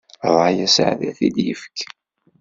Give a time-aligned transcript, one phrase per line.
[0.33, 1.77] Ṛṛay asaεdi ad t-id-ifk.